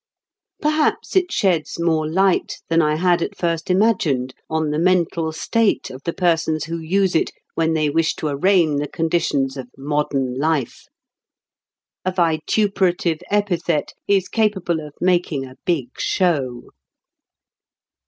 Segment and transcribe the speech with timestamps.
[0.63, 5.91] Perhaps it sheds more light than I had at first imagined on the mental state
[5.91, 10.39] of the persons who use it when they wish to arraign the conditions of "modern
[10.39, 10.85] life."
[12.03, 16.69] A vituperative epithet is capable of making a big show.